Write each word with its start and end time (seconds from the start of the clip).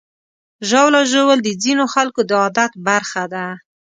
ژاوله 0.69 1.01
ژوول 1.11 1.39
د 1.43 1.49
ځینو 1.63 1.85
خلکو 1.93 2.21
د 2.25 2.31
عادت 2.41 2.71
برخه 2.87 3.23
ده. 3.33 3.45